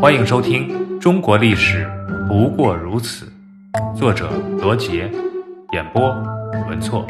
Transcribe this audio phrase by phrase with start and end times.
[0.00, 0.68] 欢迎收听
[1.00, 1.84] 《中国历史
[2.28, 3.26] 不过如此》，
[3.96, 5.10] 作者罗杰，
[5.72, 6.08] 演播
[6.68, 7.04] 文措。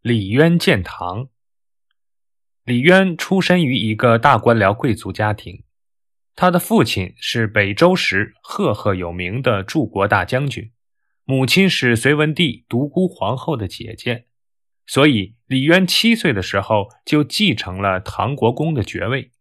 [0.00, 1.26] 李渊建唐。
[2.64, 5.64] 李渊出身于一个大官僚贵族家庭，
[6.36, 10.70] 他的父亲是北周时赫赫有名的柱国大将军，
[11.24, 14.26] 母亲是隋文帝独孤皇后的姐姐，
[14.86, 19.32] 所以李渊七岁的时候就继承了唐国公的爵位。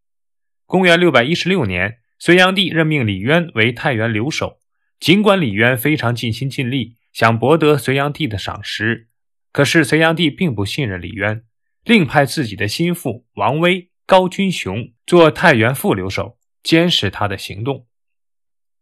[0.70, 4.60] 公元六百一十六年，隋炀帝任命李渊为太原留守。
[5.00, 9.08] 尽管李渊非常尽心尽力，想博得隋炀帝的赏识，
[9.52, 11.44] 可是隋炀帝并不信任李渊，
[11.84, 17.88] 另派自己的心腹王威、高君雄做太原副留守，监视他的行动。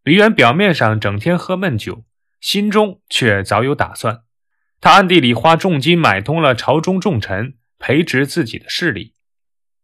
[0.03, 2.03] 李渊表面上整天喝闷酒，
[2.41, 4.23] 心中却早有打算。
[4.81, 9.13] 他暗地里花重金买通了朝中重臣，培植自己的势力。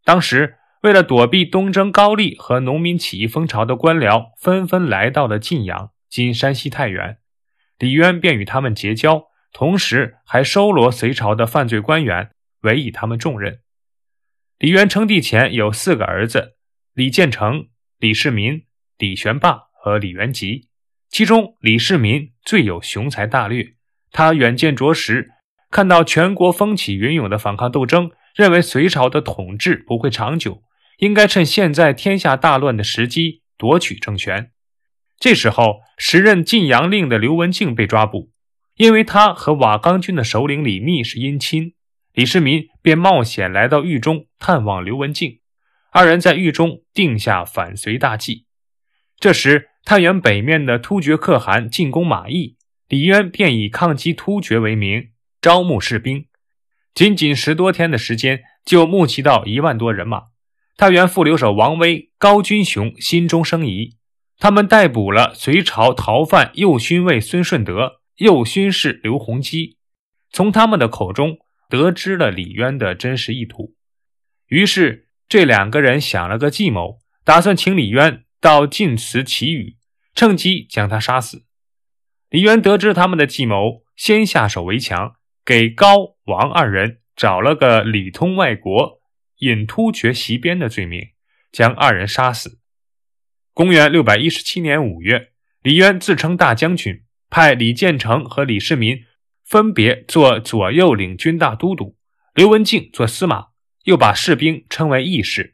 [0.03, 0.57] 当时。
[0.83, 7.19] 为了躲避东征高丽和农民起义风潮的官僚纷纷来到了晋阳（今山西太原），
[7.79, 12.31] 李渊便与他们结交，同时还收罗隋朝的犯罪官员，
[12.63, 13.61] 委以他们重任。
[14.59, 16.57] 李渊称帝前有四个儿子：
[16.93, 18.65] 李建成、李世民、
[18.97, 20.67] 李玄霸和李元吉。
[21.07, 23.75] 其中李世民最有雄才大略，
[24.11, 25.31] 他远见卓识，
[25.71, 30.61] 看到全国风起云涌的反抗斗争，认为隋朝的统治不会长久。
[31.03, 34.51] 应该趁现在天下大乱的时机夺取政权。
[35.19, 38.31] 这时候，时任晋阳令的刘文静被抓捕，
[38.77, 41.73] 因为他和瓦岗军的首领李密是姻亲。
[42.13, 45.41] 李世民便冒险来到狱中探望刘文静，
[45.91, 48.45] 二人在狱中定下反隋大计。
[49.19, 52.55] 这时，太原北面的突厥可汗进攻马邑，
[52.87, 55.09] 李渊便以抗击突厥为名
[55.41, 56.27] 招募士兵，
[56.93, 60.32] 仅仅十多天的时间就募集到一万多人马。
[60.75, 63.97] 太原副留守王威、高君雄心中生疑，
[64.39, 69.77] 他们逮捕了隋朝逃犯右勋卫孙顺德、右勋士刘弘基，
[70.31, 71.37] 从他们的口中
[71.69, 73.75] 得知了李渊的真实意图。
[74.47, 79.77] 于是，这两个人想了个计谋，打算请李渊到晋祠祈雨，
[80.15, 81.45] 趁机将他杀死。
[82.29, 85.13] 李渊得知他们的计谋，先下手为强，
[85.45, 89.02] 给高、王二人找了个里通外国。
[89.43, 91.09] 引突厥袭边的罪名，
[91.51, 92.59] 将二人杀死。
[93.53, 95.29] 公元六百一十七年五月，
[95.61, 99.03] 李渊自称大将军，派李建成和李世民
[99.45, 101.95] 分别做左右领军大都督，
[102.33, 103.47] 刘文静做司马，
[103.83, 105.53] 又把士兵称为义士。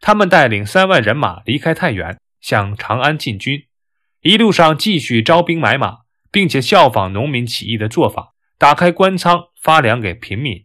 [0.00, 3.66] 他们带领三万人马离开太原，向长安进军。
[4.22, 5.98] 一路上继续招兵买马，
[6.32, 10.64] 并且效仿农民起义的做法，打开官仓发粮给平民。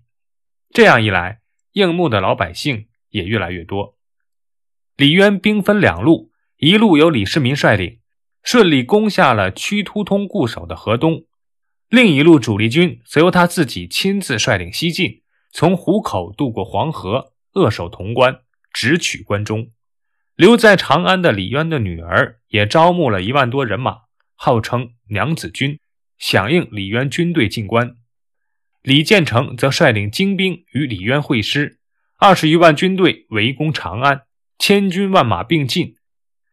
[0.73, 1.41] 这样一来，
[1.73, 3.97] 应募的老百姓也越来越多。
[4.97, 7.99] 李渊兵分两路，一路由李世民率领，
[8.43, 11.25] 顺利攻下了屈突通固守的河东；
[11.89, 15.21] 另一路主力军则由他自己亲自率领西进，
[15.51, 19.71] 从湖口渡过黄河，扼守潼关，直取关中。
[20.35, 24.01] 留在长安的李渊的女儿也招募了一万多人马，
[24.35, 25.79] 号称娘子军，
[26.17, 27.95] 响应李渊军队进关。
[28.84, 31.80] 李建成则率领精兵与李渊会师，
[32.18, 34.24] 二十余万军队围攻长安，
[34.58, 35.97] 千军万马并进。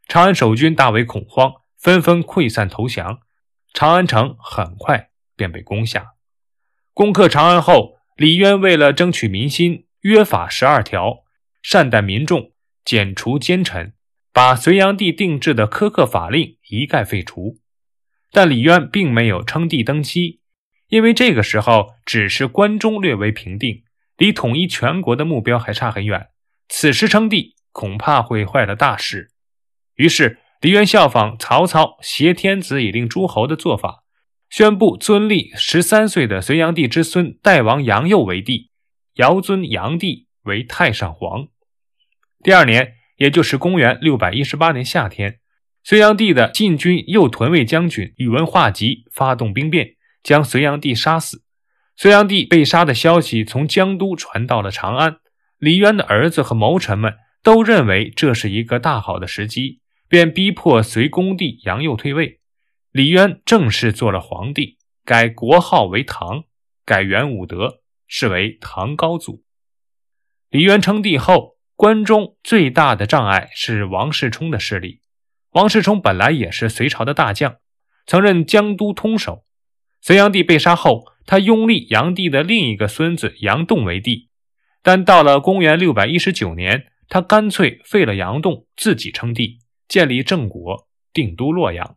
[0.07, 3.21] 长安守军大为恐慌，纷纷溃散投降。
[3.73, 6.13] 长安城很快便被攻下。
[6.93, 11.25] 攻克长安后，李渊为了争取民心，约法十二条，
[11.63, 12.53] 善待民众，
[12.85, 13.95] 剪除奸臣，
[14.35, 17.59] 把隋炀帝定制的苛刻法令一概废除。
[18.31, 20.41] 但李渊并没有称帝登基。
[20.89, 23.83] 因为这个时候只是关中略微平定，
[24.17, 26.29] 离统一全国的目标还差很远。
[26.69, 29.31] 此时称帝恐怕会坏了大事。
[29.97, 34.05] 于是李渊效仿曹操挟天子以令诸侯的做法，
[34.49, 38.71] 宣布尊立十三岁的隋炀帝之孙代王杨佑为帝，
[39.15, 41.49] 尧尊炀帝为太上皇。
[42.43, 45.41] 第二年，也就是公元六百一十八年夏天，
[45.85, 49.97] 隋炀帝的禁军右屯卫将军宇文化及发动兵变。
[50.29, 51.43] 将隋炀帝杀死。
[51.97, 55.21] 隋炀帝被杀的消息从江都传到了长安。
[55.57, 62.41] 李渊的儿子和谋臣们都认为这是一个大好的时机，便逼迫隋恭帝杨佑退位。
[62.93, 64.77] 李渊正式做了皇帝，
[65.07, 66.45] 改国号为唐，
[66.85, 69.43] 改元武德，是为唐高祖。
[70.51, 75.01] 李渊称帝后，关中最大的障碍是王世充的势力。
[75.53, 77.57] 王世充本来也是隋朝的大将，
[78.05, 79.47] 曾任江都通守。
[80.09, 84.31] 隋炀帝被杀后，他拥立炀帝的另一个孙子杨栋为帝。
[84.83, 91.97] 但到了公元六百一十九年，他干脆废了杨栋，自己称帝，建立郑国，定都洛阳。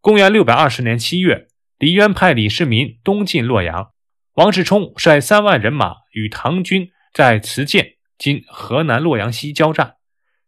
[0.00, 1.46] 公元六百二十年七月，
[1.78, 3.92] 李渊派李世民东进洛阳，
[4.32, 9.94] 王世充率三万人马与唐军在慈涧（今河南洛阳西）交战。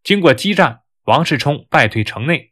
[0.03, 2.51] 经过激战，王世充败退城内。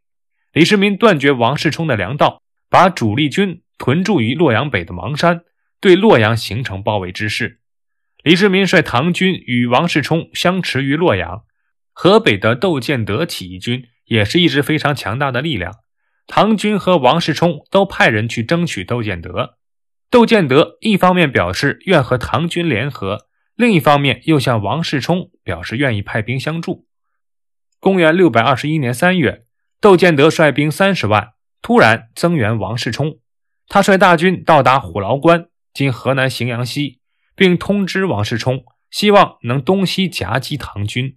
[0.53, 5.43] 李世民断绝王世充的粮道，把主力军屯驻于洛阳北的邙山，
[5.81, 7.61] 对洛阳形成包围之势。
[8.23, 11.45] 李世民率唐军与王世充相持于洛阳。
[11.93, 15.75] 河北的窦建德起义军也是一支非常强大的力量。
[16.27, 19.59] 唐军和王世充都派人去争取窦建德。
[20.11, 26.87] 窦建德一方面表示愿和唐军联合，另一方面又向王世充表示愿意派兵相助。
[27.79, 29.45] 公元六百二十一年三月，
[29.81, 33.19] 窦建德率兵三十万突然增援王世充。
[33.69, 37.01] 他率大军到达虎牢关（今河南荥阳西）。
[37.37, 41.17] 并通知王世充，希望能东西夹击唐军。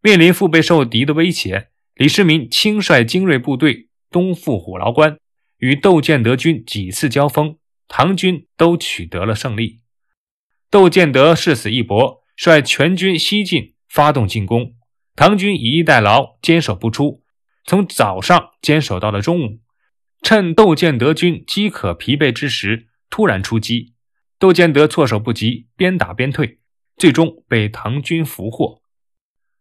[0.00, 5.18] 面临腹背受敌的威胁，李世民亲率精锐部队东赴虎牢关，
[5.58, 9.82] 与窦建德军几次交锋，唐军都取得了胜利。
[10.70, 14.74] 窦建德誓死一搏，率全军西进，发动进攻。
[15.14, 17.22] 唐军以逸待劳，坚守不出，
[17.66, 19.58] 从早上坚守到了中午，
[20.24, 23.92] 趁窦建德军饥渴疲惫之时，突然出击。
[24.38, 26.60] 窦建德措手不及，边打边退，
[26.96, 28.80] 最终被唐军俘获。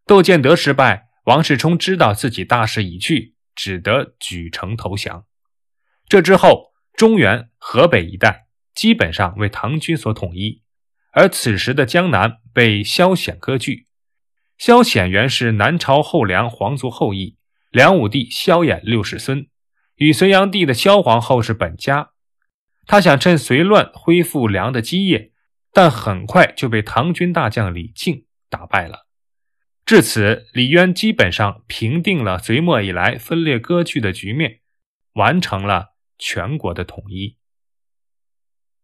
[0.06, 5.26] 窦建德失败，王世充知道自己大势已去，只得举城投降。
[6.08, 10.62] 这之后，中原、河北一带基本上为唐军所统一，
[11.12, 13.88] 而此时的江南被萧显割据。
[14.58, 17.36] 萧显原是南朝后梁皇族后裔，
[17.70, 19.48] 梁武帝萧衍六世孙，
[19.96, 22.12] 与隋炀帝的萧皇后是本家。
[22.86, 25.32] 他想趁隋乱恢复梁的基业，
[25.72, 29.08] 但很快就被唐军大将李靖打败了。
[29.86, 34.60] 至此，李渊基本上平定了隋末以来分裂割据的局面，
[35.14, 37.38] 完成了全国的统一。